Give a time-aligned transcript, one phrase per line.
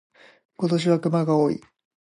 [0.55, 1.61] 今年は熊が多い。